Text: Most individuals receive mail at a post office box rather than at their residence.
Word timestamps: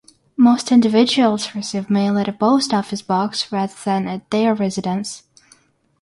Most 0.35 0.71
individuals 0.71 1.53
receive 1.53 1.87
mail 1.87 2.17
at 2.17 2.27
a 2.27 2.33
post 2.33 2.73
office 2.73 3.03
box 3.03 3.51
rather 3.51 3.75
than 3.85 4.07
at 4.07 4.27
their 4.31 4.55
residence. 4.55 5.21